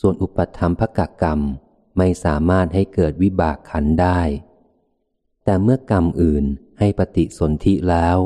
[0.00, 1.40] ส่วนอุปธรรมภกกรรม
[1.98, 4.20] ไม่สามารถให้เกิดวิบากขันได้
[5.44, 6.44] แต่เมื่อกรรมอื่น
[6.78, 8.18] ให้ปฏิสนธิแล้ว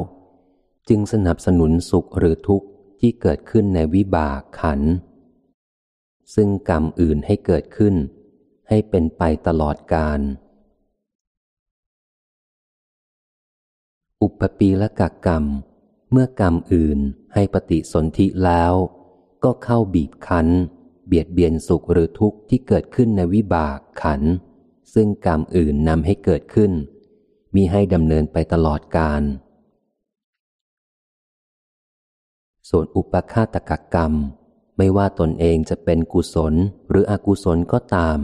[0.88, 2.66] จึงสนับสนุนสุขหรือทุกข์
[3.00, 4.80] ที่เกิดขึ้นในวิบากขัน
[6.34, 7.94] ซึ่งกรรมอื่นให้เกิดขึ้น
[8.68, 10.20] ให้เป็นไปตลอดกาล
[14.22, 15.44] อุปปีละกกรรม
[16.10, 16.98] เมื่อกรรมอื่น
[17.34, 18.72] ให้ปฏิสนธิแล้ว
[19.44, 20.48] ก็เข้าบีบคั้น
[21.06, 24.22] เบียดเบียนสุขหรือทุกข์ที่เกิดขึ้นในวิบากขัน
[24.94, 26.72] ซึ่งกรรมอื่นนำให้เกิดขึ้น
[27.54, 29.22] มีให้ดำเนินไปตลอดกาล
[32.68, 34.12] ส่วนอุปฆาตกกรรม
[34.76, 36.54] ไม่ว่าตนเองจะเป็นกุศล
[36.88, 38.18] หรืออกุศลก็ตาม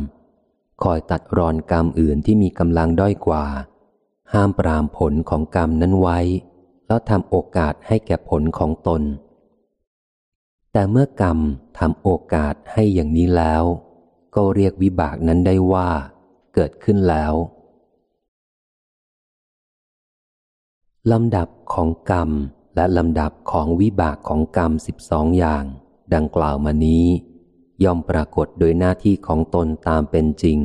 [0.83, 3.45] คอยตัดรอนกรรมอื่นที่มีกำลังด้อยกว่า
[4.33, 6.19] ห้ามปรามผลของกรรมนั้นไว้
[6.87, 9.03] แล้วทำโอกาสให้แก่ผลของตน
[10.73, 11.39] แต่เมื่อกรรม
[11.79, 13.65] ทำโอกาสให้อย่างนี้แล้ว
[14.35, 15.91] ก็เรียกวิบากนั้นได้ว่า
[16.55, 17.35] เกิดขึ้นแล้ว
[21.13, 22.31] ลำดับของกรรม
[22.75, 25.65] และลำดับของวิบากของกรรมสิบสองอย่าง
[26.15, 27.07] ดังกล่าวมานี้
[27.85, 30.59] ย่อมปรากฏโดยหน้าที่ของตนตามเป็นจริง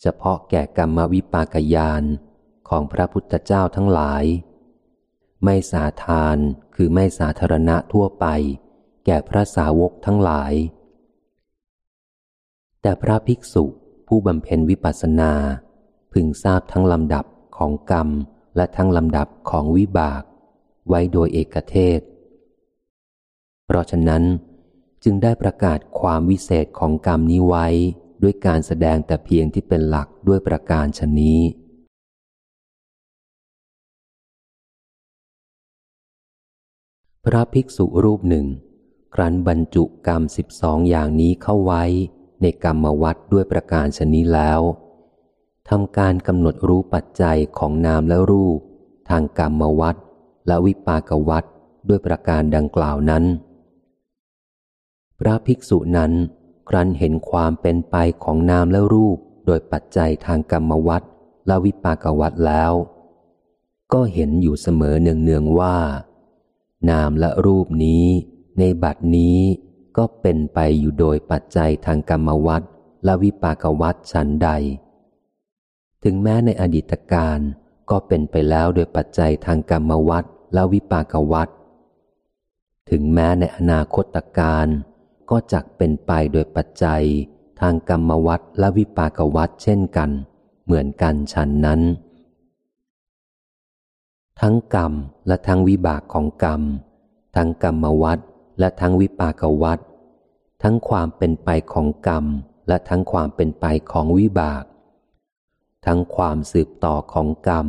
[0.00, 2.02] เฉพาะแก่กรรมวิปากยาน
[2.68, 4.24] ของพระพุทธเจ้าทั้งหลาย
[5.44, 6.36] ไม่สาทาน
[6.74, 8.26] คือไม่สาธารณะทั่วไป
[9.06, 10.52] แก่พระสาวกทั้งหลาย
[12.82, 13.64] แต่พระภิกษุ
[14.06, 15.32] ผู้บำเพ็ญวิปัสสนา
[16.12, 17.24] พึงทราบทั้งลำดับ
[17.56, 18.08] ของกรรม
[18.56, 20.22] และทั้งลำดับของวิบาก
[20.88, 22.00] ไว้โดยเอกเทศ
[23.66, 24.22] เพราะฉะนั้น
[25.04, 27.66] จึงได้ประกาศความวิเศษของกรรมนี้ไว้
[28.22, 31.40] ด้วยการแสดงแต่เพียงที่เป็นหลักด้วยประการชนนี้
[37.24, 38.46] พระภิกษุรูปหนึ่ง
[39.14, 41.84] ครั้นบรรจุกรรมสิบสองอย่างนี้เข้าไว้
[42.42, 44.60] ในกรรมวัดด้วยประการชนนี้แล้ว
[45.68, 48.58] ทำการกำหนดรู้ปัจจัยของนามและรูป
[49.10, 49.96] ทางกรรมวัด
[50.46, 51.44] และวิปากวัด
[51.88, 53.24] ด้วยประการดังกล่าวนั้น
[55.20, 56.12] พระภิกษุนั้น
[56.68, 61.02] ครั้นเห็นความเป็นไปของนามและรูปโดยปัจจัยทางกรรมวัด
[61.46, 62.72] และวิปากวัดแล้ว
[63.92, 65.76] ก็เห็นอยู่เสมอเนืองๆว่า
[66.90, 68.04] นามและรูปนี้
[68.58, 69.38] ในบัดนี้
[69.96, 72.62] ก็เป็นไปอยู่โดยปัจจัยทางกรรมวัฏ
[73.04, 74.48] และวิปากวัฏฉันใด
[76.04, 77.38] ถึงแม้ในอดีตการ
[77.90, 81.48] ก็เป็นไปแล้วโดยปัจจัยทางกรรมวัฏและวิปากวัฏ
[82.90, 84.68] ถึงแม้ในอนาคตการ
[85.30, 87.02] ก็จักเป็นไปโดยปัจจัย
[87.60, 90.10] ทางกรรมวัฏและวิปากวัฏเช่นกัน
[90.64, 91.80] เหมือนกันฉันนั้น
[94.40, 94.92] ทั้งกรรม
[95.26, 96.62] และทั้งวิบากของกรรม
[97.36, 98.18] ทั้งกรรมวัฏ
[98.58, 99.78] และทั้งวิปากวัฏ
[100.62, 102.24] ทั้งความเป็นไปของกรรม
[102.68, 104.64] และทั้งความเป็นไปของวิบาก
[105.86, 107.68] ทั้งความสืบต่อของกรรม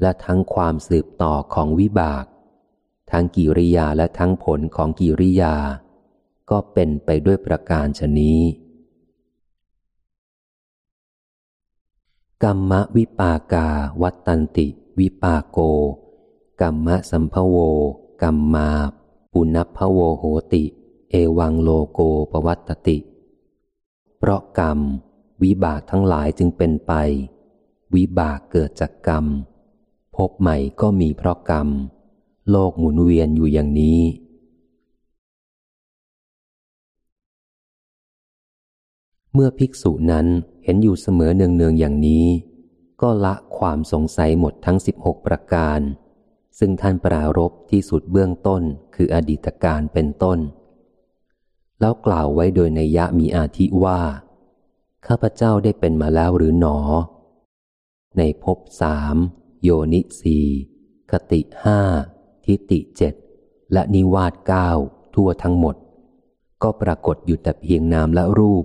[0.00, 2.24] และทั้งความสืบต่อของวิบาก
[3.10, 5.54] ทั้งกิริยาและทั้งผลของกิริยา
[6.50, 8.40] ก็เป็นไปด้วยประการชนี้
[12.44, 13.68] กรรมวิปากา
[14.02, 14.66] วัตตันติ
[14.98, 15.58] วิปากโก
[16.60, 17.56] กรรมสัมภโว
[18.22, 18.68] กรรมา
[19.32, 20.64] ปุณพโวโหติ
[21.10, 22.00] เอวังโลโก
[22.32, 22.98] ปวัตติ
[24.18, 24.78] เพราะกรรม
[25.42, 26.92] วิบากทั้งหลายจึงเป็นไป
[27.94, 29.24] วิบากเกิดจากกรรม
[30.16, 31.68] พบใหม่ก็มีเพราะกรรม
[32.50, 34.00] โลกหมุนเวียนอยู่อย่างนี้
[39.34, 40.26] เมื่อภิกษุนั้น
[40.64, 42.26] เห็นอยู่เสมอเนืองๆอย่างนี้
[43.02, 45.80] ก็ละความสงสัยหมดทั้งสิบหกประการ
[46.58, 48.62] ซึ่งท่านปรารบที่สุดเบื้องต้น
[48.94, 50.38] คืออดีตการเป็นต้น
[51.80, 54.00] แล้วกล่าวไว้โดยในยะมีอาทิว่า
[55.06, 56.78] ข้าพเจ้าได้เป็นมาแล้วหรือหนอ
[58.18, 59.16] ในภพสาม
[59.62, 60.38] โยนิสี
[61.10, 61.80] คติห้า
[62.44, 63.14] ทิติเจ็ด
[63.72, 64.70] และนิวาสเก้า
[65.14, 65.76] ทั่วทั้งหมด
[66.62, 68.64] ก็ปรากฏอยู่แต่เพียงนามและรูป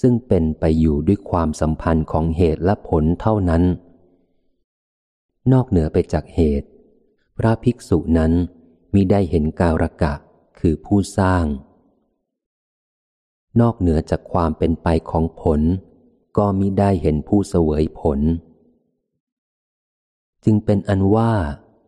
[0.00, 3.62] ซึ่งเป็นไปอยู่ด้วยความสัมพันธ์ของเหตุและผลเท่านั้น
[5.52, 6.68] นอกเหนือไปจากเหตุ
[7.38, 8.32] พระภิกษุนั้น
[8.94, 10.14] มิได้เห็นการกะ
[10.58, 11.44] คือผู้สร้าง
[13.60, 15.60] นอกเหนือจากความเป็นไปของผล
[16.36, 18.20] ก็มิได้เห็นผู้เสวยผล
[20.44, 21.32] จึงเป็นอันว่า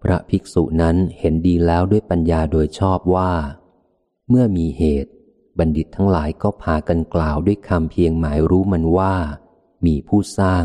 [0.02, 3.32] พระภิกษุนั้นเห็นดีแล้วด้วยปัญญาโดยชอบว่า
[4.28, 5.12] เมื่อมีเหตุ
[5.58, 9.14] บัณฑิตทั้งหลายก็พากันกล่าวด้วยคำเพียงหมายรู้มันว่า
[9.86, 10.64] มีผู้สร้าง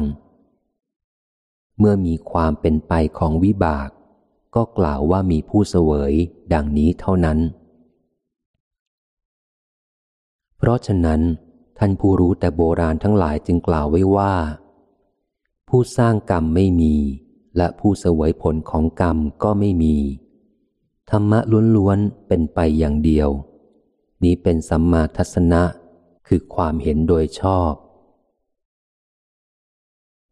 [1.79, 3.89] เมื่อมีความเป็นไปของวิบาก
[4.55, 6.13] ก็กล่าวว่ามีผู้เสวย
[6.53, 7.39] ดังนี้เท่านั้น
[10.57, 11.21] เพราะฉะนั้น
[11.77, 14.33] ท่านผู้รู้แต่โบราณทั้งหลายจึงกล่าวไว้ว่า
[15.69, 16.95] ผู้สร้างกรรมไม่มี
[17.57, 19.95] และผู้เสวยผลของกรรมก็ไม่มี
[21.09, 21.39] ธรรมะ
[21.75, 23.29] ล้วนๆเป็นไปอย่างเดียว
[24.23, 25.63] นี้เป็นสัมมาทัศนะ
[26.27, 27.73] คือความเห็นโดยชอบ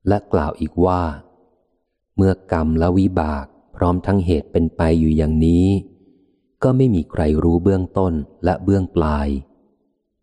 [0.07, 1.03] และกล่าวอีกว่า
[2.15, 3.45] เมื่อกรรมและวิบาก
[3.75, 5.67] พร้อมทั้งเหตุเป็นไปอยู่อย่างนี้
[6.63, 8.13] ก็ไม่มีใครรู้เบื้องต้น
[8.45, 9.27] และเบื้องปลาย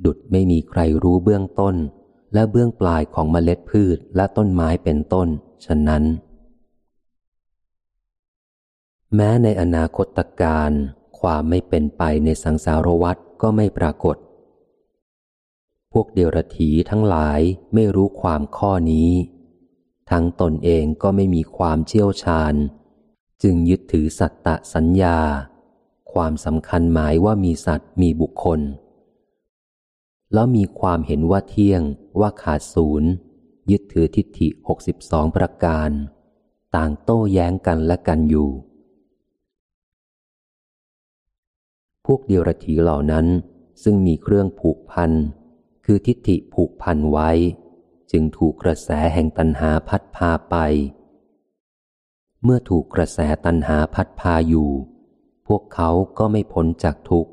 [0.04, 1.74] ดุดไม่มีใครรู้เบื้องต้น
[2.34, 5.28] และเบื้องปลายของเมล็ดพืชและต้นไม้เป็นต้น
[5.64, 6.02] ฉะนั้น
[9.14, 10.70] แม้ในอนาคตการ
[11.20, 14.16] ความไม่เป็นไปในสังสารวัฏ ก็ไม่ปรากฏ
[15.92, 17.40] พวกเดียรถีทั้งหลาย
[17.74, 19.10] ไม่รู้ความข้อนี้
[20.10, 22.54] ทั้งตนเองก็ไม่มีความเชี่ยวชาญ
[23.42, 25.18] จึงยึดถือสัตตะสัญญา
[26.12, 28.60] ความสำคัญหมายว่ามีสัตว์มีบุคคล
[30.32, 31.82] แล้วมีความเห็นว่าเที่ยง
[32.20, 33.10] ว่าขาดศูนย์
[33.70, 35.90] ยึดถือทิฏฐิหกสิบสองประการ
[36.76, 38.50] ต่างโต้แย้งกันและกันอยู่
[42.06, 43.26] พวกเดียรถีเหล่านั้น
[43.82, 45.10] ซึ่งมีเครื่องผูกพัน
[45.84, 47.30] คือทิฏฐิผูกพันไว้
[48.10, 50.56] จึงถูกกระแสแห่งตันหาพัดพาไป
[52.44, 54.70] เมื่อถูกกระแสตันหาพัดพาอยู่
[55.46, 57.30] พวกเขาก็ไม่พ้นจากทุกข์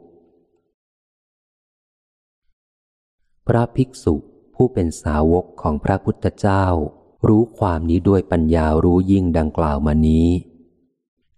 [3.48, 4.16] พระภิกษุ
[4.56, 6.66] ผู้เป็นสาวกของพระพุทธเจ้า
[7.28, 10.28] รู้ความนี้ด้วยปัญญารู้ยิ่งดังกล่าวมานี้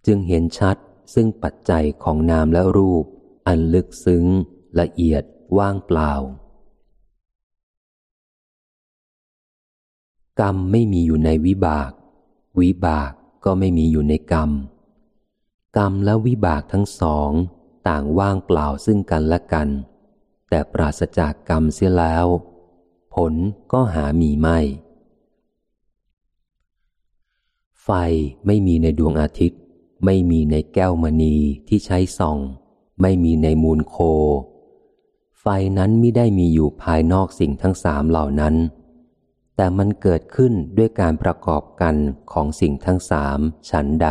[0.06, 0.76] จึงเห็นชัด
[1.14, 3.04] ซึ่งปัจจัยของนามและรูป
[3.46, 4.24] อันลึกซึ้ง
[4.80, 5.22] ละเอียด
[5.58, 6.12] ว่างเปล่า
[10.40, 11.90] กรรมไม่มีอยู่ในวิบาก
[12.60, 13.12] วิบาก
[13.44, 14.50] ก็ไม่มีอยู่ในกรรม
[15.76, 17.30] กรรมและวิบากทั้งสอง
[17.88, 19.68] ต่างว่างเปล่าซึ่งกันและกัน
[20.48, 22.26] แต่ปราศจากกรรมเสียแล้ว
[23.14, 23.32] ผล
[23.72, 24.58] ก็หามีไม่
[27.82, 27.90] ไฟ
[28.46, 29.60] ไม่มีในดวงอาทิตย์
[30.04, 31.36] ไม่มีในแก้วมณี
[31.68, 32.38] ที่ใช้ส่อง
[33.00, 33.96] ไม่มีในมูลโค
[35.40, 35.46] ไฟ
[35.78, 38.54] นั้นไม่ได้มีอยู่ภายนอกสิ่งทั้งสามเหล่านั้น
[39.56, 41.94] แต่มันเกิดขึ้นด้วยการประกอบกัน
[42.32, 43.38] ของสิ่งทั้งสาม
[43.70, 44.08] ฉันใด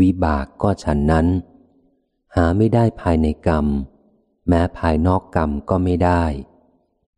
[0.00, 1.26] วิบากก็ฉันนั้น
[2.36, 3.66] หาไม่ได้ภายในกรรม
[4.48, 6.24] แม้ภายนอกกรรมก็ไม่ได้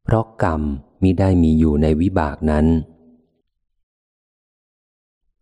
[0.05, 0.61] เพราะกรรม
[1.03, 2.67] มิได้มีอยู่ในวิบากนั้น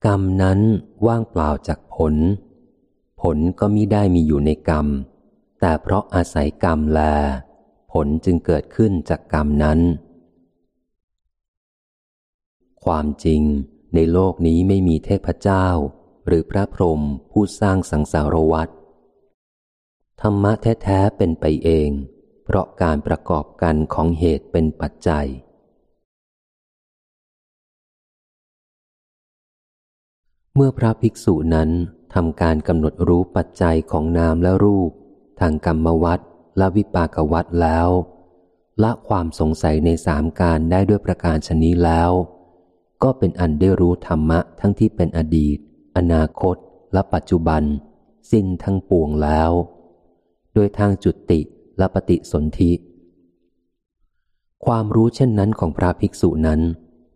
[0.07, 0.61] กรรมนั้น
[1.07, 2.15] ว่างเปล่าจากผล
[3.21, 4.87] ผลก็มิได้มีอยู่ในกรรม
[5.61, 7.01] แต่เพราะอาศัยกรรมแล
[7.93, 9.81] ผลจึงเกิดขึ้นจากกรรมนั้น
[12.85, 13.43] ความจริง
[13.95, 15.67] ในโลกนี้ไม่มีเทพเจ้า
[16.27, 18.69] หรือพระพรหมผู้สร้างสังสารวัฏ
[20.21, 21.91] ธรรมะแท้ๆเป็นไปเอง
[22.45, 25.27] เพราะการประกอบกันของเหตุเป็นปัจจัย
[30.55, 31.71] เมื่อพระภิกษุนั้น
[32.15, 34.91] ทำการกำหนดรู้ปัจจัยของนามและรูป
[35.41, 36.21] ทางกรรมวัด
[36.59, 37.89] และวิปากวัดแล้ว
[38.83, 42.11] ละความสงสัยในสามการได้ด้วยประการชนี้แล้ว
[43.03, 45.59] ก็เป็นอันได้รู้ธรรมะทั้งที่เป็นอดีต
[45.97, 46.57] อนาคต
[46.93, 47.63] และปัจจุบัน
[48.31, 49.51] สิ้นทั้งปวงแล้ว
[50.55, 51.41] โดยทางจุติ
[51.79, 52.73] และปฏิสนธิ
[54.67, 56.61] ความรู้เช่นนั้นของพระภิกษุนั้น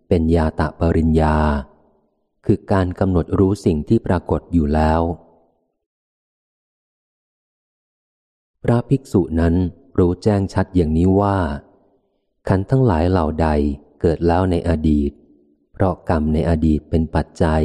[0.08, 1.37] เป็นยาตะปริญญา
[2.46, 5.00] คือการกำหนดรู้สิ่งที่ปรากฏอยู่แล้ว
[8.66, 9.55] พระภิกษุนั้น
[9.98, 11.38] รู้แจ้งชัดอย่างนี้ว่า
[12.48, 13.48] ขันทั้งหลายเหล่าใด
[14.00, 15.11] เกิดแล้วในอดีต
[15.72, 17.62] เพราะกรรมในอดีตเป็นปัจจัย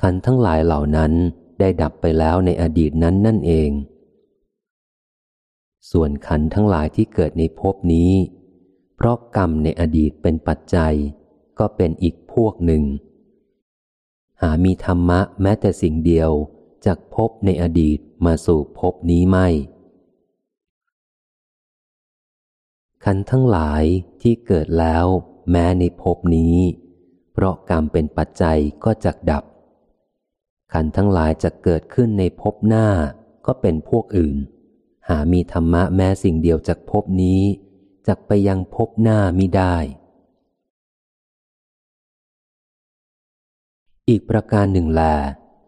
[0.00, 1.12] ขันทั้งหลายเหล่านั้น
[1.60, 3.70] ได้ดับไปแล้วในอดีตนั้นนั่นเอง
[5.90, 8.12] ส่วนขันทั้งหลายที่เกิดในภพนี้
[8.96, 10.94] เพราะกรรมในอดีตเป็นปัจจัย
[11.58, 12.82] ก็เป็นอีกพวกหนึ่ง
[14.40, 16.30] หามีธรรมะแม้แต่สิ่งเดียว
[16.86, 19.48] จากพบในอดีตมาสู่พบนี้ไม่
[23.04, 23.82] ขันทั้งหลาย
[24.22, 25.06] ที่เกิดแล้ว
[25.50, 26.56] แม้ในภพนี้
[27.32, 29.44] เพราะกรรมเป็นปัจจัยก็จะดับ
[30.72, 32.86] ขันทั้งหลายจะเกิดขึ้นในภพหน้า
[33.46, 34.36] ก็เป็นพวกอื่น
[35.08, 37.42] หามีธรรมะแม้สิ่งเดียวจากภพนี้
[38.06, 39.76] จักไปยังภพหน้ามิได้
[44.08, 45.02] อีกประการหนึ่งแล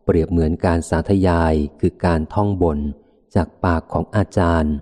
[0.05, 2.79] เปรียบเหมือนการสาธยายคือการท่องบน
[3.35, 4.75] จากปากของอาจารย์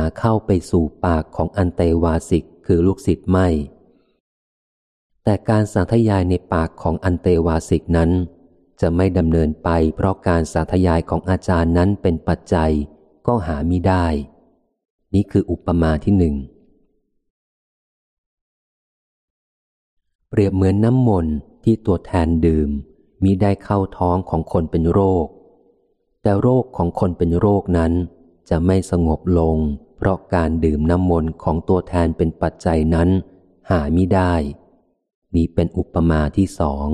[0.00, 3.48] าเข้าไปสู่ปากของอันเตวาสิกคือลูกศิษย์ไม่
[5.24, 8.10] แต่การสาธยายในปากของอันเตวาสิกนั้น
[8.80, 12.72] จะไม่ดำเนินไปเพราะการสาธยายของอาจารย์นั้นเป็นปัจจัย
[13.26, 14.06] ก็หามิได้
[15.14, 16.34] นี่คืออุปมาที่หนึ่ง
[20.28, 22.70] เปรียบเหมือนน้ำมนต์ที่ตัวแทนดื่ม
[23.22, 25.26] มิได้เข้าท้องของคนเป็นโรค
[26.22, 27.92] แต่โรคของคนเป็นโรคนั้น
[28.50, 29.56] จะไม่สงบลง
[29.96, 33.08] เพราะการดื่มน้ำมนต์ของตัวแทนเป็นปัจจัยนั้น
[33.70, 34.34] หาไมิได้
[35.34, 36.88] นี้เป็นอุปมาที่สอง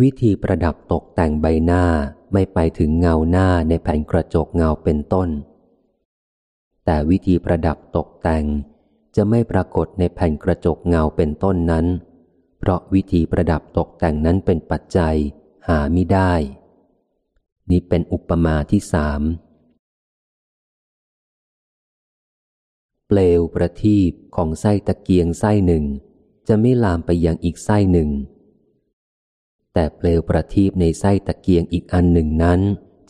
[0.00, 1.84] วิธีประดับตกแต่งใบหน้า
[2.32, 5.28] ไม่ไปถึงเงาหน้าในแผ่นกระจกเงาเป็นต้น
[6.84, 8.44] แต่วิธีประดับตกแต่ง
[9.16, 11.86] จะไม่ปรากฏในแผ่นกระจกเงาเป็นต้นนั้น
[12.58, 15.16] เพราะวิธีประดับตกแต่งนั้นเป็นปัจจัย
[15.68, 16.32] หาไม่ได้
[17.70, 19.22] นี้เป็นอุปมาที่สาม
[23.06, 25.84] เปลวประทีปของไส้ตะเกียงไส้หนึ่ง
[26.48, 28.10] จะไม่ลามไปยังอีกไส้หนึ่ง
[29.72, 32.60] แต่เปลวประทีปในไส้ตะเกียงอีกอันหนึ่งนั้น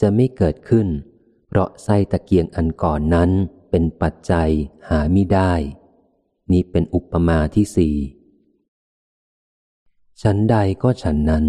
[0.00, 0.86] จะไม่เกิดขึ้น
[1.48, 3.30] เพราะไส้ตะเกียงอันก่อนนั้น
[3.70, 4.50] เป็นปัจจัย
[4.88, 5.52] หาไม่ได้
[6.52, 7.96] นี้เป็นอุปมาที่สี่
[10.22, 11.44] ฉันใดก็ฉันนั้น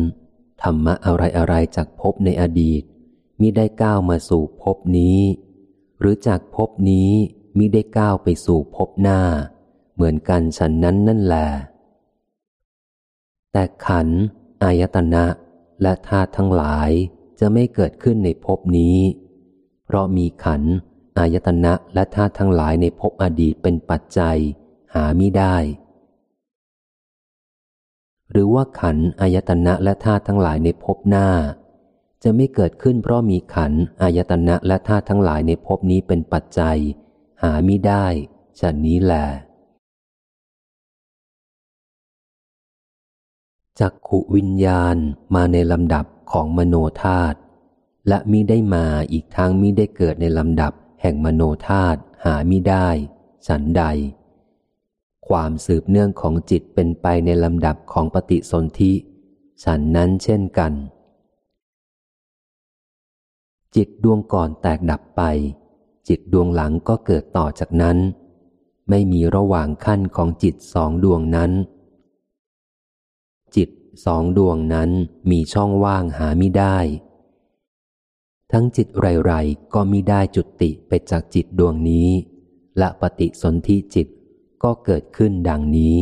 [0.62, 2.84] ธรรมะอะไรอะไรจากพบในอดีต
[3.42, 5.20] มิได้ก้าวมาสู่ภพนี้
[6.00, 7.12] หรือจากภพนี้
[7.58, 9.20] มิได้ก้าวไปสู่ภพหน้า
[9.94, 11.48] เหมือนกันฉันนั้นนั่นแหละ
[13.52, 14.08] แต่ขัน
[14.64, 15.26] อายตนะ
[15.82, 16.90] และธาตุทั้งหลาย
[17.40, 18.98] จะไม่เกิดขึ้นในภพนี้
[19.86, 20.62] เพราะมีขัน
[21.18, 24.38] อายตนะและธาตุทั้งหลายในภพอดีตเป็นปัจจัย
[24.94, 25.56] หามิได้
[28.32, 31.28] หรือว่าขัน อายตนะและธาตุทั้งหลายในภพหน้า
[32.24, 36.78] จะไม่เกิดขึ้นเพราะมีขันอายตนะและธาตุทั้งหลายในภพนี้เป็นปัจจัย
[37.44, 38.06] หามิได้
[38.60, 39.26] ฉันนี้แหละ
[43.80, 44.96] จักขุวิญญาณ
[45.36, 47.38] มาในลำดับของมโนธาตุ
[48.08, 52.88] และมิได้มาอีกทางมิได้เกิดในลำดับแห่งมโนธาตุหามิได้
[53.48, 53.84] ฉันใด
[55.28, 58.94] ความสืบเนื่องของจิตเป็นไปในลำดับของปฏิสนธิ
[59.64, 60.74] ฉันนั้นเช่นกัน
[63.76, 65.22] จิตดวงก่อนแตกดับไป
[66.08, 67.98] จิตดวงหลังก็เกิดต่อจากนั้น
[68.90, 71.52] ไม่มีระหว่างขั้นของจิตสองดวงนั้น
[73.56, 73.70] จิต
[74.06, 74.90] สองดวงนั้น
[75.32, 76.78] มีช่องว่างหาไม่ได้
[78.52, 82.10] ทั้งจิตไรๆก็มิได้จุติไปจากจิตดวงนี้
[82.78, 84.08] และปฏิสนธิจิต
[84.64, 85.98] ก็เกิดขึ้นดังนี้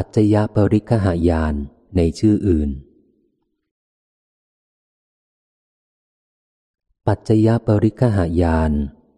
[0.00, 1.54] ปัจจยปริคหายาน
[1.96, 2.70] ในชื่ออื่น
[7.06, 8.72] ปัจจยปริคหายาน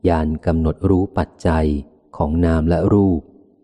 [0.08, 1.66] ยานกำหนดรู้ปัจจัย
[2.16, 3.20] ของนามและรูป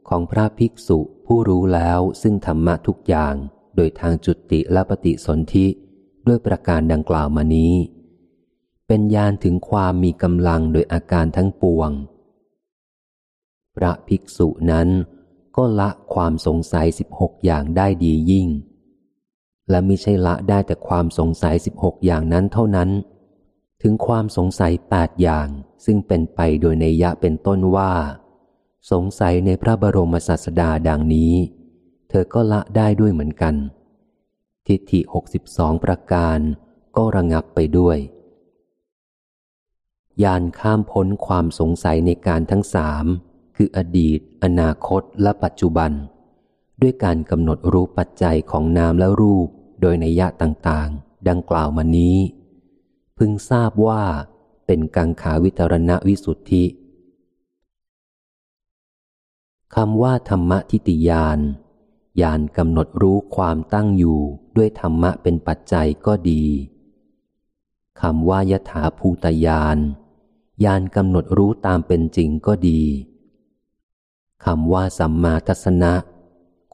[0.09, 3.35] ของพระภิกษุผู้รู้แล้วซึ่งธรรมะทุกอย่าง
[3.77, 5.67] โดยทางจุติและปฏิสนธิ
[6.27, 7.75] ด้วยประการดังกล่าวมานี้
[8.87, 11.91] เป็นญาณถึงความมีกำลังโดยอาการทั้งปวง
[13.77, 14.91] พระภิกษุนั้น
[15.57, 18.49] ก็ละความสงสัยสิบหกอย่างได้ดียิ่ง
[19.71, 22.91] และม่ใช่ละได้แต่ความสงสัยสิบหกอย่างนั้นเท่านั้น
[23.83, 25.49] ถึงความสงสัยแปดอย่าง
[25.85, 27.93] ซึ่งเป็นไปโดยในยะเป็นต้นว่า
[28.93, 31.35] สงสัยในพระบรมศาสดาดังนี้
[32.09, 33.55] เธอก็ละได้ด้วยเหมือนกัน
[34.67, 36.39] ทิฏฐิหกสิบสองประการ
[36.97, 37.99] ก็ระงับไปด้วย
[40.23, 43.07] ยานข้ามพ้นความสงสัยในการทั้งสาม
[43.57, 45.93] คืออดีต อนาคตและปัจจุบัน
[46.83, 49.49] ด้วยการกำหนดรู้ปัจจัยของนามและรูป
[49.81, 52.17] โดยในยะต่างๆ ดังกล่าวมานี้
[53.19, 54.03] พึงทราบว่า
[54.67, 56.65] เป็นกังขาวิตรณวิสุทธิ
[59.75, 61.39] คำว่าธรรมทิติยาน
[62.23, 64.19] ยานกำหนดรู้ความตั้งอยู่
[64.57, 66.45] ด้วยธรรมะเป็นปัจจัยก็ดี
[68.01, 69.79] คำว่ายถาภูตยาน
[70.65, 72.83] ยานกำหนดรู้ตามเป็นจริงก็ดี
[74.45, 75.95] คำว่าสัมมาทัศนะ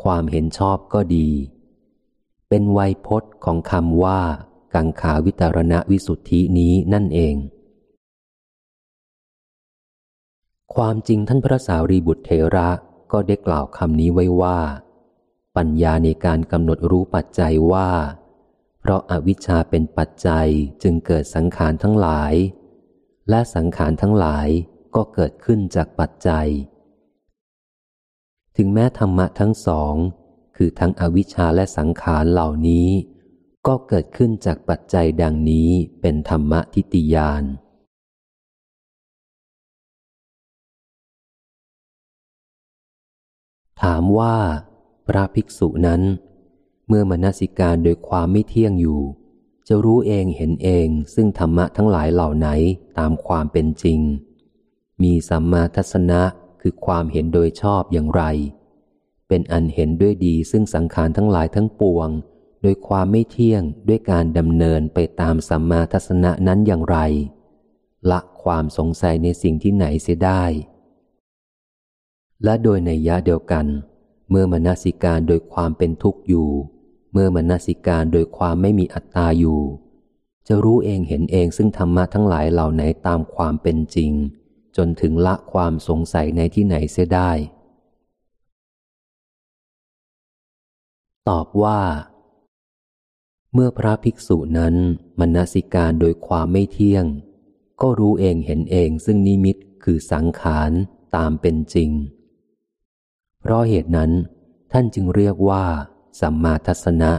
[0.02, 1.28] ความเห็นชอบก็ดี
[2.48, 4.20] เป็นไวยพจน์ของคำว่า
[4.74, 7.34] กังขาวิตารณวิสุทธินี้นั่นเอง
[10.74, 12.70] ความจริงท่านพระสารีบุตรเทระ
[13.12, 14.58] ก็ได้กล่าวคำนี้ไว้ว่า
[15.56, 17.90] ปัญญาในการกำหนดรู้ปัจจัยว่า
[18.80, 20.48] เพราะอาวิชชาเป็นปัจจัย
[20.82, 22.34] จึงเกิดสังขารทั้งหลาย
[23.28, 24.48] และสังขารทั้งหลาย
[24.94, 26.48] ก็เกิดขึ้นจากปัจจัย
[28.56, 29.94] ถึงแม้ธรรมะทั้งสอง
[30.56, 32.88] คือทั้งอวิชชาและสังขารเหล่านี้
[33.66, 35.68] ก็เกิดขึ้นจากปัจจัยดังนี้
[36.00, 37.44] เป็นธรรมะทิฏฐิยาน
[43.82, 44.36] ถามว่า
[45.06, 46.02] พระภิกษุนั้น
[46.88, 49.02] เมื่อมนสิการโดยความไม่เที่ยงอยู่
[49.68, 52.48] จะรู้เองเห็นเองซึ่งธรรมะทั้งหลายเหล่าไหน
[52.98, 54.00] ตามความเป็นจริง
[55.02, 56.22] มีสัมมาทัศนะ
[56.62, 58.22] คือความเห็นโดยชอบอย่างไร
[59.28, 62.08] เป็นอันเห็นด้วยดีซึ่งสังขารทั้งหลายทั้งปวง
[62.62, 66.98] โดยความไม่เที่ยงด้วยการดำเนินไปตามสัมมาทัศนะนั้นอย่างไร
[68.10, 70.44] ละความสงสัยในสิ่งที่ไหนเสียได้
[72.44, 73.66] และโดยในยะเดียวกัน
[74.30, 76.48] เมื่อมนสิการโดยความเป็นทุกข์อยู่
[77.12, 79.60] เมื่อมนสิการโดยความไม่มีอัตตาอยู่
[80.48, 84.12] จะรู้เองเห็นเองซึ่งธรรมะทั้งหลายเหล่าไหนตามความเป็นจริง
[84.76, 87.30] จนถึงละความสงสัยในที่ไหนเสียได้
[91.28, 91.80] ตอบว่า
[93.52, 94.74] เมื่อพระภิกษุนั้น
[95.20, 97.04] มนสิการโดยความไม่เที่ยง
[97.80, 100.70] ก็รู้เองเห็นเองซึ่งนิมิตคือสังขาร
[101.16, 101.90] ตามเป็นจริง
[103.40, 104.10] เพราะเหตุนั้น
[104.72, 105.64] ท่านจึงเรียกว่า
[106.20, 107.12] สัมมาทัศนะ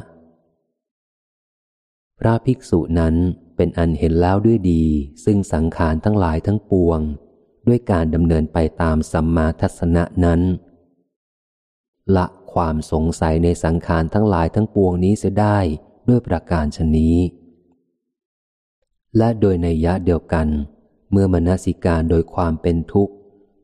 [2.20, 3.16] พระภิกษุนั้น
[3.56, 4.84] เป็นอันเห็นแล้วด้วยดี
[5.26, 7.02] ซึ่งสังขารทั้งหลายทั้งปวง
[7.68, 10.42] ด้วยการดำเนินไปตามสัมมาทัศนะนั้น
[12.16, 15.58] ละความสงสัยในสังขารทั้งหลายทั้งปวงนี้เสียได้
[16.08, 17.18] ด้วยประการชนี้
[19.18, 20.48] และโดยในยะเดียวกัน
[21.12, 23.14] เมื่อมนสิการโดยความเป็นทุกข์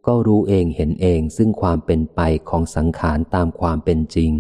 [0.08, 4.32] ก็รู้เองเห็นเองซึ่งความเป็นไปของสังขารตามความเป็นจริง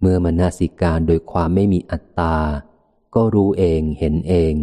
[0.00, 2.36] เมื่อมนสิการโดยความไม่มีอัตตา
[3.14, 4.54] ก็รู้เองเห็นเอง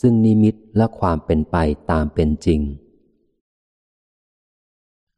[0.00, 1.56] ซึ่งนิมิตและความเป็นไป
[1.90, 2.60] ตามเป็นจริง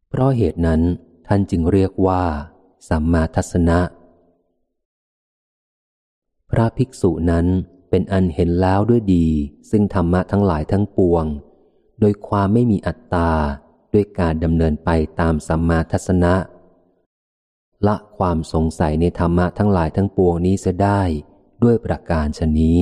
[0.09, 0.81] เพราะเหตุนั้น
[1.27, 2.25] ท่านจึงเรียกว่า
[2.89, 3.81] สัมมาทัศนะ
[6.51, 7.47] พระภิกษุนั้น
[7.91, 9.27] เป็นอันเห็นแล้วด้วยดี
[9.71, 11.25] ซึ่งธรรมะทั้งหลายทั้งปวง
[12.01, 13.33] โดยความไม่มีอัตตา
[13.93, 16.35] ด้วยการดำเนินไปตามสัมมาทัศนะ
[17.87, 21.01] ละความสงสัยในธรรมะทั้งหลายทั้งปวงนี้เสียได้
[21.63, 22.81] ด้วยประการชนี้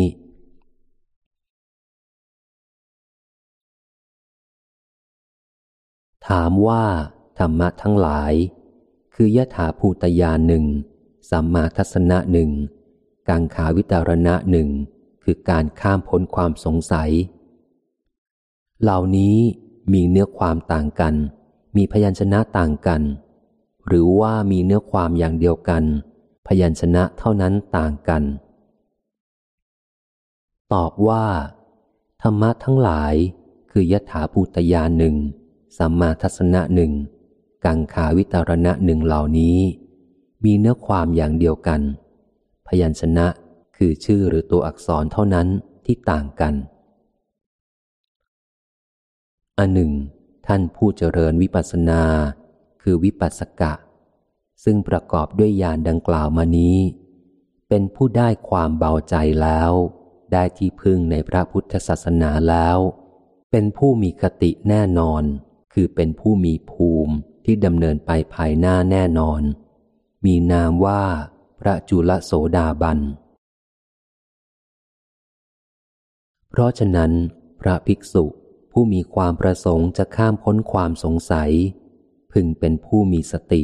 [6.31, 6.85] ถามว่า
[7.39, 8.33] ธรรมะทั้งหลาย
[9.15, 10.65] คือยถาภูตยานหนึ่ง
[11.31, 12.51] สัมมาทัศนะหนึ่ง
[13.29, 14.69] กังขาวิตารณะหนึ่ง
[15.23, 17.11] คือการข้ามพ้นความสงสัย
[18.83, 19.37] เหล่านี้
[19.93, 21.15] มีเนื้อความต่างกัน
[21.77, 23.03] มีพยัญชนะต่างกัน
[23.87, 25.85] หรือว่ามีเนื้อความอย่างเดียวกัน
[26.47, 28.23] พยัญชนะเท่านั้นต่างกัน
[30.73, 31.25] ตอบว่า
[32.23, 33.15] ธรรมะทั้งหลาย
[33.71, 35.17] คือยถาภูตยานหนึ่ง
[35.79, 36.93] สัมมาทัศนะหนึ่ง
[37.65, 39.59] กังขาวิตารณะหนึ่งเหล่านี้
[40.45, 41.81] มีเนื้อความอย่างเดียวกัน
[42.67, 43.27] พยัญชนะ
[43.77, 45.49] คือชื่อหรือตัวอักษรเท่านั้น
[45.87, 46.55] ที่ต่างกัน
[49.59, 49.93] อันหนึ่ง
[50.47, 52.03] ท่านผู้เจริญวิปัสสนา
[52.83, 53.73] คือวิปัสสกะ
[54.65, 56.79] ซึ่งประกอบด้วยญาณดังกล่าวมานี้
[57.69, 59.73] เป็นผู้ได้ความเบาใจแล้ว
[60.33, 62.79] ได้ที่พึ่งในพระพุทธศาสนาแล้ว
[63.51, 65.23] เป็นผู้มีคติแน่นอน
[65.73, 67.15] คือเป็นผู้มีภูมิ
[67.45, 69.43] ที่ดำเนินไปภายหน้าแน่นอน
[70.25, 71.05] มีนามว่า
[71.61, 72.99] พระจุลโสดาบัน
[76.51, 77.13] เพราะฉะนั้น
[77.61, 78.25] พระภิกษุ
[78.73, 81.53] ผู้มีความประสงค์จะข้ามพ้นความสงสัย
[82.33, 83.63] พึงเป็นผู้มีสติ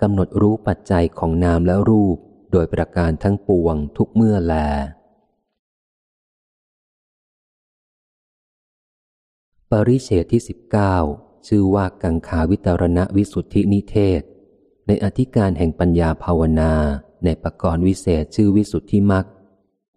[0.00, 2.16] กำหนดรู้ปัจจัยของนามและรูป
[2.52, 4.54] โดยประการทั้งปวงทุกเมื่อแล
[9.70, 10.96] ปริเชตที่สิบเก้า
[11.46, 14.22] ชื่อว่ากังขาวิตรณวิสุทธินิเทศ
[14.86, 16.72] ในอธิการแห่งปัญญาภาวนา
[17.24, 19.26] ในปกรณ์วิเศษชื่อวิสุทธิมัก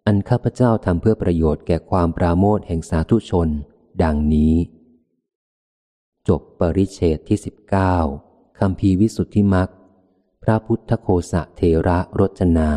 [0.06, 3.48] อันข้าพเจ้าทำเพื่อประโยชน์แก่ความปราโมทแห่งสาธุชน
[4.02, 4.54] ดังนี้
[6.28, 7.96] จบปริเชตที่สิบเก้า
[8.58, 9.68] คำพีวิสุทธิมัก
[10.42, 12.70] พระพุทธโคสะเทระรจนา